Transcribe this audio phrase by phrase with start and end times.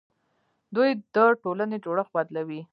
[0.75, 2.61] دوی د ټولنې جوړښت بدلوي.